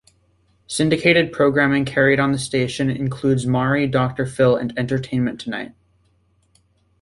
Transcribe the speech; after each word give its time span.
Syndicated 0.65 1.31
programming 1.31 1.85
carried 1.85 2.19
on 2.19 2.31
the 2.31 2.39
station 2.39 2.89
includes 2.89 3.45
"Maury", 3.45 3.85
"Doctor 3.85 4.25
Phil" 4.25 4.55
and 4.55 4.73
"Entertainment 4.75 5.39
Tonight". 5.39 5.75